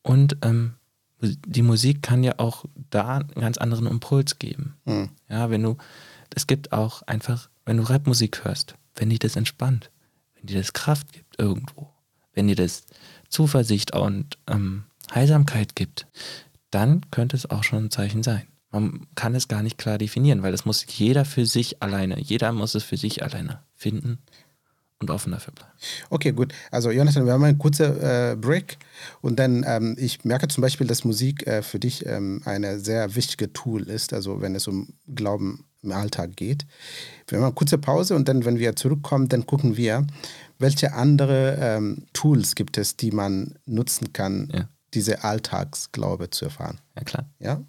[0.02, 0.74] Und ähm,
[1.20, 4.76] die Musik kann ja auch da einen ganz anderen Impuls geben.
[4.84, 5.10] Mhm.
[5.28, 5.76] Ja, wenn du,
[6.34, 9.90] es gibt auch einfach, wenn du Rapmusik hörst, wenn dir das entspannt,
[10.34, 11.92] wenn dir das Kraft gibt irgendwo,
[12.32, 12.86] wenn dir das
[13.28, 14.84] Zuversicht und ähm,
[15.14, 16.06] Heilsamkeit gibt,
[16.70, 18.46] dann könnte es auch schon ein Zeichen sein.
[18.70, 22.52] Man kann es gar nicht klar definieren, weil das muss jeder für sich alleine, jeder
[22.52, 24.18] muss es für sich alleine finden
[24.98, 25.72] und offen dafür bleiben.
[26.10, 26.52] Okay, gut.
[26.70, 28.78] Also Jonathan, wir haben einen kurzen äh, Break
[29.20, 33.14] und dann, ähm, ich merke zum Beispiel, dass Musik äh, für dich ähm, eine sehr
[33.14, 36.66] wichtige Tool ist, also wenn es um Glauben im Alltag geht.
[37.28, 40.06] Wir haben eine kurze Pause und dann, wenn wir zurückkommen, dann gucken wir,
[40.58, 44.68] welche andere ähm, Tools gibt es, die man nutzen kann, ja.
[44.94, 46.78] diese Alltagsglaube zu erfahren.
[46.96, 47.26] Ja, klar.
[47.38, 47.60] Ja?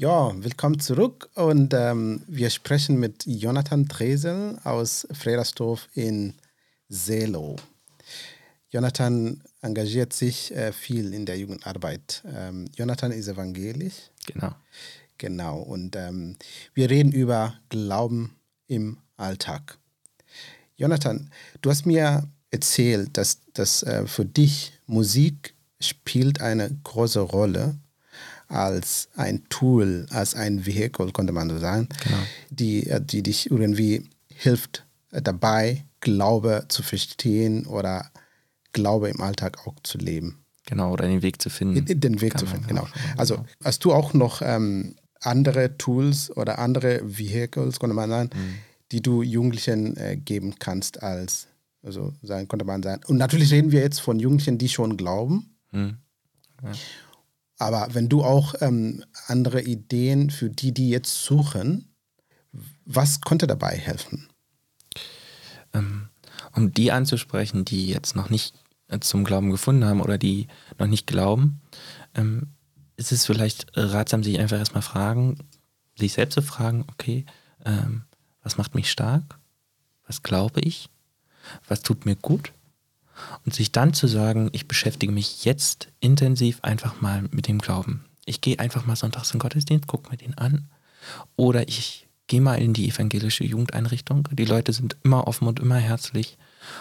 [0.00, 6.32] Ja, willkommen zurück und ähm, wir sprechen mit Jonathan Dresel aus Fredersdorf in
[6.88, 7.56] Selo.
[8.70, 12.22] Jonathan engagiert sich äh, viel in der Jugendarbeit.
[12.34, 14.08] Ähm, Jonathan ist evangelisch.
[14.24, 14.54] Genau.
[15.18, 15.58] Genau.
[15.58, 16.36] Und ähm,
[16.72, 18.34] wir reden über Glauben
[18.68, 19.76] im Alltag.
[20.76, 21.28] Jonathan,
[21.60, 27.76] du hast mir erzählt, dass, dass äh, für dich Musik spielt eine große Rolle
[28.50, 32.16] als ein Tool, als ein Vehikel, könnte man so sagen, genau.
[32.50, 38.10] die, äh, die dich irgendwie hilft äh, dabei, Glaube zu verstehen oder
[38.72, 40.44] Glaube im Alltag auch zu leben.
[40.66, 41.84] Genau, oder den Weg zu finden.
[42.00, 42.86] Den Weg Kann zu finden, genau.
[43.16, 43.48] Also genau.
[43.64, 48.54] hast du auch noch ähm, andere Tools oder andere Vehicles, könnte man sagen, mhm.
[48.92, 51.46] die du Jugendlichen äh, geben kannst als,
[51.82, 53.02] also sagen, könnte man sagen.
[53.06, 55.56] Und natürlich reden wir jetzt von Jugendlichen, die schon glauben.
[55.72, 55.98] Mhm.
[56.62, 56.72] Ja.
[57.60, 61.94] Aber wenn du auch ähm, andere Ideen für die, die jetzt suchen,
[62.84, 64.28] was konnte dabei helfen?
[65.72, 66.08] Ähm,
[66.56, 68.54] um die anzusprechen, die jetzt noch nicht
[68.88, 71.60] äh, zum Glauben gefunden haben oder die noch nicht glauben,
[72.14, 72.48] ähm,
[72.96, 75.38] ist es vielleicht ratsam, sich einfach erstmal fragen,
[75.96, 77.24] sich selbst zu fragen, okay,
[77.64, 78.02] ähm,
[78.42, 79.38] was macht mich stark?
[80.06, 80.88] Was glaube ich?
[81.66, 82.52] was tut mir gut
[83.44, 88.04] und sich dann zu sagen, ich beschäftige mich jetzt intensiv einfach mal mit dem Glauben.
[88.24, 90.68] Ich gehe einfach mal sonntags in den Gottesdienst, gucke mir den an
[91.36, 94.28] oder ich gehe mal in die evangelische Jugendeinrichtung.
[94.30, 96.38] Die Leute sind immer offen und immer herzlich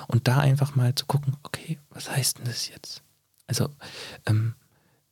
[0.07, 3.01] und da einfach mal zu gucken, okay, was heißt denn das jetzt?
[3.47, 3.69] Also,
[4.27, 4.53] ähm,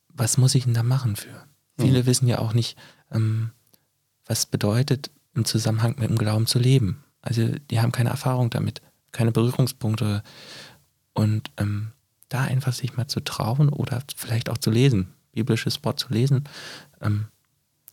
[0.08, 1.44] was muss ich denn da machen für?
[1.76, 1.82] Mhm.
[1.82, 2.78] Viele wissen ja auch nicht,
[3.10, 3.50] ähm,
[4.26, 7.02] was bedeutet, im Zusammenhang mit dem Glauben zu leben.
[7.20, 10.22] Also, die haben keine Erfahrung damit, keine Berührungspunkte.
[11.18, 11.90] Und ähm,
[12.28, 16.44] da einfach sich mal zu trauen oder vielleicht auch zu lesen, biblisches Wort zu lesen,
[17.00, 17.26] ähm,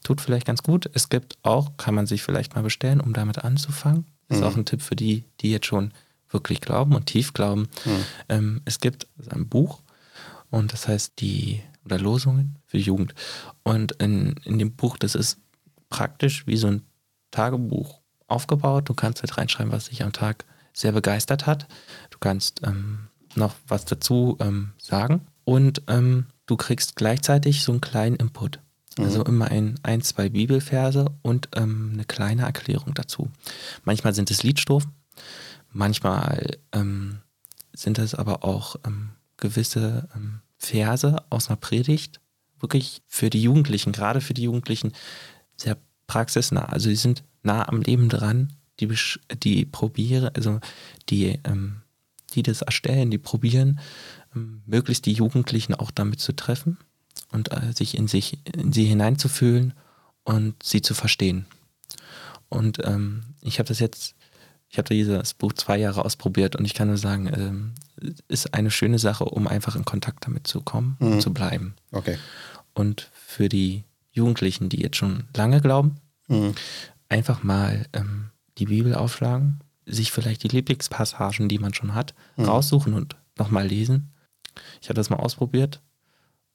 [0.03, 0.87] tut vielleicht ganz gut.
[0.93, 4.05] Es gibt auch, kann man sich vielleicht mal bestellen, um damit anzufangen.
[4.27, 4.47] Das ist mhm.
[4.47, 5.91] auch ein Tipp für die, die jetzt schon
[6.29, 7.67] wirklich glauben und tief glauben.
[7.85, 8.05] Mhm.
[8.29, 9.81] Ähm, es gibt ein Buch
[10.51, 13.15] und das heißt die, oder Losungen für Jugend.
[13.63, 15.39] Und in, in dem Buch, das ist
[15.89, 16.83] praktisch wie so ein
[17.31, 18.87] Tagebuch aufgebaut.
[18.87, 21.65] Du kannst halt reinschreiben, was dich am Tag sehr begeistert hat.
[22.11, 27.81] Du kannst ähm, noch was dazu ähm, sagen und ähm, du kriegst gleichzeitig so einen
[27.81, 28.59] kleinen Input.
[28.97, 29.25] Also mhm.
[29.25, 33.29] immer ein, ein, zwei Bibelverse und ähm, eine kleine Erklärung dazu.
[33.83, 34.93] Manchmal sind es Liedstrophen,
[35.77, 37.19] Manchmal ähm,
[37.73, 42.21] sind es aber auch ähm, gewisse ähm, Verse aus einer Predigt,
[42.61, 44.93] wirklich für die Jugendlichen, gerade für die Jugendlichen,
[45.57, 46.63] sehr praxisnah.
[46.63, 48.87] Also die sind nah am Leben dran, die,
[49.43, 50.61] die probieren, also
[51.09, 51.81] die, ähm,
[52.35, 53.79] die das erstellen, die probieren,
[54.35, 56.77] ähm, möglichst die Jugendlichen auch damit zu treffen
[57.31, 59.73] und äh, sich in sich, in sie hineinzufühlen
[60.23, 61.45] und sie zu verstehen.
[62.49, 64.15] Und ähm, ich habe das jetzt
[64.75, 67.73] ich habe dieses Buch zwei Jahre ausprobiert und ich kann nur sagen, ähm,
[68.27, 71.13] ist eine schöne Sache, um einfach in Kontakt damit zu kommen mhm.
[71.13, 71.75] und zu bleiben.
[71.93, 72.17] Okay.
[72.73, 75.95] Und für die Jugendlichen, die jetzt schon lange glauben,
[76.27, 76.55] mhm.
[77.07, 82.45] einfach mal ähm, die Bibel aufschlagen, sich vielleicht die Lieblingspassagen, die man schon hat, mhm.
[82.45, 84.13] raussuchen und nochmal lesen.
[84.81, 85.81] Ich habe das mal ausprobiert.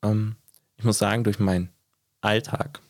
[0.03, 0.37] Ähm,
[0.77, 1.71] ich muss sagen, durch meinen
[2.21, 2.81] Alltag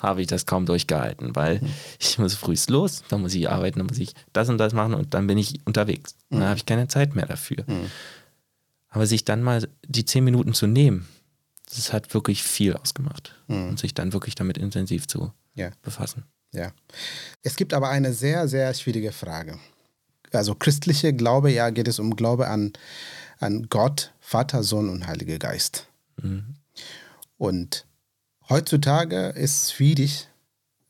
[0.00, 1.72] habe ich das kaum durchgehalten, weil mhm.
[1.98, 4.94] ich muss frühst los, dann muss ich arbeiten, dann muss ich das und das machen
[4.94, 6.14] und dann bin ich unterwegs.
[6.28, 6.40] Mhm.
[6.40, 7.64] Dann habe ich keine Zeit mehr dafür.
[7.66, 7.90] Mhm.
[8.90, 11.06] Aber sich dann mal die zehn Minuten zu nehmen,
[11.66, 13.34] das hat wirklich viel ausgemacht.
[13.48, 13.70] Mhm.
[13.70, 15.70] Und sich dann wirklich damit intensiv zu ja.
[15.82, 16.24] befassen.
[16.52, 16.72] Ja.
[17.42, 19.58] Es gibt aber eine sehr, sehr schwierige Frage.
[20.32, 22.72] Also christliche Glaube, ja, geht es um Glaube an,
[23.38, 25.86] an Gott, Vater, Sohn und Heiliger Geist.
[26.20, 26.56] Mhm.
[27.36, 27.86] Und
[28.48, 30.28] Heutzutage ist es schwierig,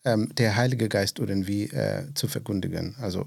[0.05, 2.95] ähm, der Heilige Geist irgendwie äh, zu verkündigen.
[3.01, 3.27] Also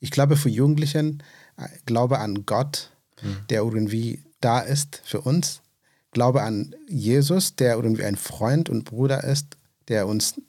[0.00, 1.22] ich glaube für Jugendlichen,
[1.58, 2.90] äh, Glaube an Gott,
[3.22, 3.36] mhm.
[3.50, 5.60] der irgendwie da ist für uns.
[6.12, 9.57] Glaube an Jesus, der irgendwie ein Freund und Bruder ist,
[9.88, 10.40] der uns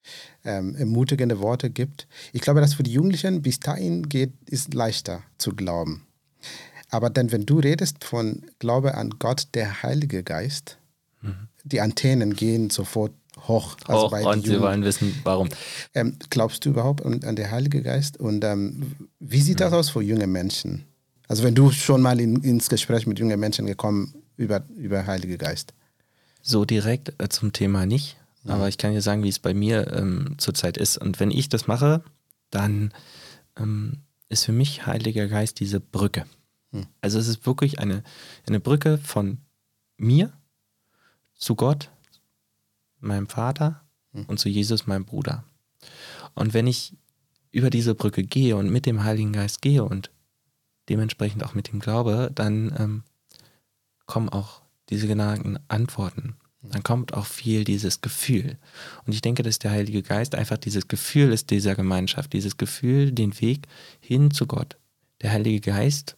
[0.43, 2.07] ähm, ermutigende Worte gibt.
[2.33, 6.05] Ich glaube, dass für die Jugendlichen bis dahin geht, ist leichter zu glauben.
[6.89, 10.77] Aber dann, wenn du redest von Glaube an Gott, der Heilige Geist,
[11.21, 13.13] mhm die Antennen gehen sofort
[13.47, 13.77] hoch.
[13.85, 15.49] Also hoch und sie wollen wissen, warum.
[15.93, 18.19] Ähm, glaubst du überhaupt an, an den Heiligen Geist?
[18.19, 20.85] Und ähm, wie sieht das aus für junge Menschen?
[21.27, 25.37] Also wenn du schon mal in, ins Gespräch mit jungen Menschen gekommen über, über Heilige
[25.37, 25.73] Geist?
[26.41, 28.17] So direkt äh, zum Thema nicht.
[28.43, 28.51] Mhm.
[28.51, 30.97] Aber ich kann dir sagen, wie es bei mir ähm, zurzeit ist.
[30.97, 32.03] Und wenn ich das mache,
[32.49, 32.93] dann
[33.57, 33.99] ähm,
[34.29, 36.25] ist für mich Heiliger Geist diese Brücke.
[36.71, 36.87] Mhm.
[37.01, 38.03] Also es ist wirklich eine,
[38.47, 39.39] eine Brücke von
[39.97, 40.31] mir
[41.35, 41.89] zu Gott,
[42.99, 44.25] meinem Vater hm.
[44.25, 45.43] und zu Jesus, meinem Bruder.
[46.35, 46.97] Und wenn ich
[47.51, 50.11] über diese Brücke gehe und mit dem Heiligen Geist gehe und
[50.89, 53.03] dementsprechend auch mit ihm glaube, dann ähm,
[54.05, 56.35] kommen auch diese genannten Antworten.
[56.61, 56.71] Hm.
[56.71, 58.57] Dann kommt auch viel dieses Gefühl.
[59.05, 63.11] Und ich denke, dass der Heilige Geist einfach dieses Gefühl ist dieser Gemeinschaft, dieses Gefühl,
[63.11, 63.67] den Weg
[63.99, 64.77] hin zu Gott.
[65.21, 66.17] Der Heilige Geist,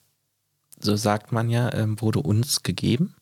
[0.80, 3.16] so sagt man ja, ähm, wurde uns gegeben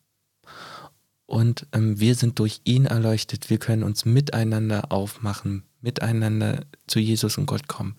[1.30, 3.52] und ähm, wir sind durch ihn erleuchtet.
[3.52, 7.96] Wir können uns miteinander aufmachen, miteinander zu Jesus und Gott kommen.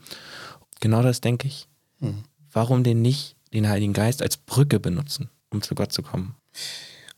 [0.81, 1.69] Genau das denke ich.
[2.01, 2.25] Mhm.
[2.51, 6.35] Warum denn nicht den Heiligen Geist als Brücke benutzen, um zu Gott zu kommen?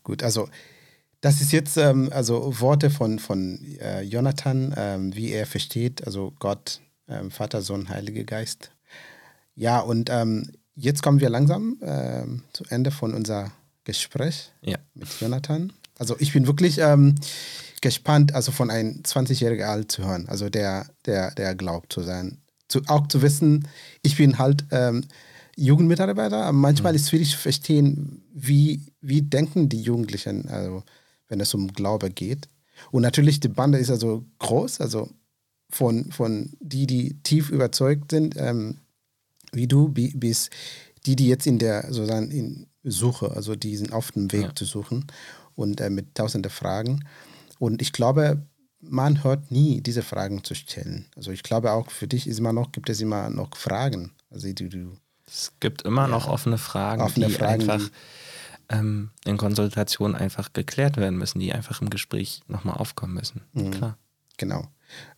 [0.03, 0.51] Gut, also
[1.23, 6.33] das ist jetzt ähm, also Worte von, von äh, Jonathan, ähm, wie er versteht, also
[6.41, 8.73] Gott, ähm, Vater, Sohn, Heiliger Geist.
[9.55, 13.53] Ja, und ähm, jetzt kommen wir langsam ähm, zu Ende von unser
[13.85, 14.79] Gespräch ja.
[14.95, 15.73] mit Jonathan.
[15.97, 17.15] Also ich bin wirklich ähm,
[17.81, 22.39] gespannt, also von einem 20-Jährigen alt zu hören, also der, der, der glaubt zu sein.
[22.67, 23.69] Zu, auch zu wissen,
[24.03, 24.65] ich bin halt
[25.57, 26.97] Jugendmitarbeiter, aber manchmal mhm.
[26.97, 30.83] ist es schwierig zu verstehen, wie, wie denken die Jugendlichen, also
[31.33, 32.47] wenn es um Glaube geht.
[32.91, 35.09] Und natürlich, die Bande ist also groß, also
[35.71, 38.77] von, von die, die tief überzeugt sind, ähm,
[39.51, 40.51] wie du, bis
[41.07, 44.55] die, die jetzt in der sozusagen in Suche, also die sind auf dem Weg ja.
[44.55, 45.07] zu suchen
[45.55, 47.03] und äh, mit tausenden Fragen.
[47.59, 48.43] Und ich glaube,
[48.81, 51.07] man hört nie, diese Fragen zu stellen.
[51.17, 54.13] Also ich glaube auch für dich ist immer noch, gibt es immer noch Fragen.
[54.29, 54.93] Also du, du
[55.27, 57.95] es gibt immer ja, noch offene Fragen, offene die Fragen, einfach die,
[58.73, 63.43] ähm, in Konsultation einfach geklärt werden müssen, die einfach im Gespräch nochmal aufkommen müssen.
[63.53, 63.71] Mhm.
[63.71, 63.99] Klar.
[64.39, 64.69] Genau.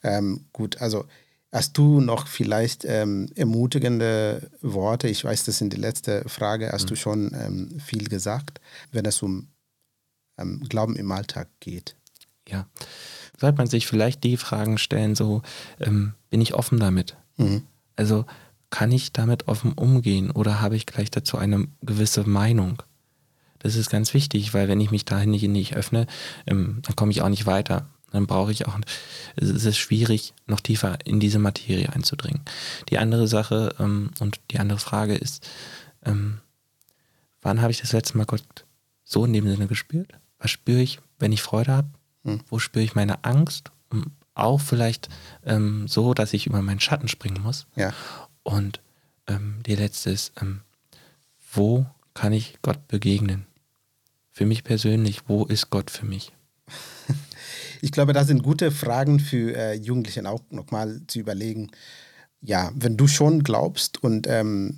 [0.03, 1.07] Ähm, gut, also
[1.51, 5.09] hast du noch vielleicht ähm, ermutigende Worte?
[5.09, 6.71] Ich weiß, das sind die letzte Frage.
[6.73, 6.88] Hast mhm.
[6.88, 8.61] du schon ähm, viel gesagt,
[8.93, 9.49] wenn es um
[10.37, 11.97] ähm, Glauben im Alltag geht?
[12.47, 12.67] Ja
[13.38, 15.43] sollte man sich vielleicht die Fragen stellen, so
[15.81, 17.17] ähm, bin ich offen damit?
[17.37, 17.62] Mhm.
[17.97, 18.25] Also
[18.71, 22.83] kann ich damit offen umgehen oder habe ich gleich dazu eine gewisse Meinung?
[23.64, 26.07] Das ist ganz wichtig, weil wenn ich mich dahin nicht, nicht öffne,
[26.46, 27.87] ähm, dann komme ich auch nicht weiter.
[28.12, 28.79] Dann brauche ich auch,
[29.37, 32.42] es ist schwierig, noch tiefer in diese Materie einzudringen.
[32.90, 35.48] Die andere Sache ähm, und die andere Frage ist,
[36.05, 36.40] ähm,
[37.40, 38.66] wann habe ich das letzte Mal Gott
[39.03, 40.12] so in dem Sinne gespürt?
[40.38, 41.88] Was spüre ich, wenn ich Freude habe?
[42.24, 42.40] Hm.
[42.50, 43.70] Wo spüre ich meine Angst?
[44.35, 45.09] Auch vielleicht
[45.46, 47.66] ähm, so, dass ich über meinen Schatten springen muss.
[47.77, 47.94] Ja.
[48.42, 48.81] Und
[49.27, 50.61] ähm, die letzte ist, ähm,
[51.50, 53.46] wo kann ich Gott begegnen?
[54.35, 56.33] Für mich persönlich, wo ist Gott für mich?
[57.83, 61.70] Ich glaube, das sind gute Fragen für äh, Jugendlichen auch nochmal zu überlegen.
[62.40, 64.77] Ja, wenn du schon glaubst und ähm,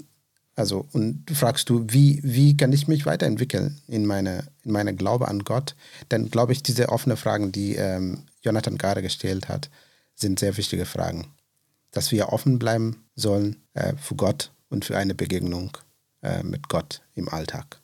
[0.56, 5.28] also, und fragst du, wie, wie kann ich mich weiterentwickeln in meine, in meine Glaube
[5.28, 5.76] an Gott?
[6.08, 9.70] Dann glaube ich, diese offenen Fragen, die ähm, Jonathan gerade gestellt hat,
[10.16, 11.28] sind sehr wichtige Fragen.
[11.92, 15.78] Dass wir offen bleiben sollen äh, für Gott und für eine Begegnung
[16.22, 17.80] äh, mit Gott im Alltag.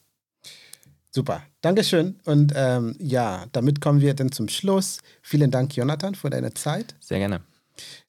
[1.15, 2.19] Super, Dankeschön.
[2.25, 4.99] Und ähm, ja, damit kommen wir dann zum Schluss.
[5.21, 6.95] Vielen Dank, Jonathan, für deine Zeit.
[7.01, 7.43] Sehr gerne.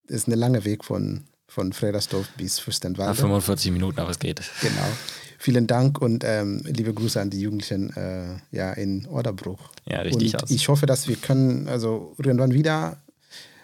[0.07, 3.11] Das ist ein langer Weg von von Fredersdorf bis Fürstenwalde.
[3.11, 4.41] Ja, 45 Minuten, aber es geht.
[4.61, 4.87] Genau.
[5.37, 9.59] Vielen Dank und ähm, liebe Grüße an die Jugendlichen äh, ja, in Orderbruch.
[9.85, 10.51] Ja, richtig und aus.
[10.51, 12.97] Ich hoffe, dass wir können, also irgendwann wieder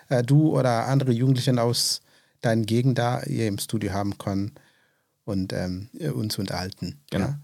[0.10, 2.02] äh, du oder andere Jugendlichen aus
[2.42, 4.52] deinen Gegend da hier im Studio haben können
[5.26, 7.00] und ähm, uns unterhalten.
[7.10, 7.26] Genau.
[7.26, 7.40] Ja.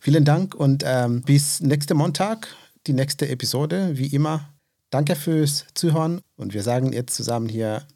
[0.00, 2.48] Vielen Dank und ähm, bis nächsten Montag,
[2.86, 4.48] die nächste Episode, wie immer.
[4.90, 7.86] Danke fürs Zuhören und wir sagen jetzt zusammen hier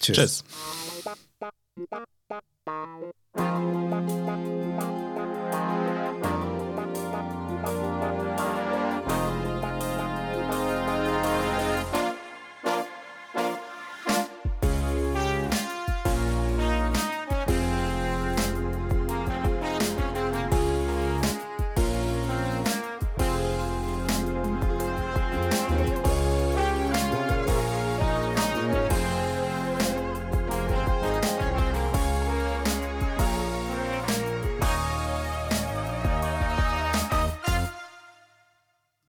[0.00, 0.16] Tschüss.
[0.16, 0.44] Tschüss.